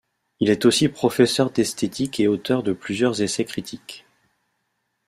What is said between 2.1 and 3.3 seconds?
et auteur de plusieurs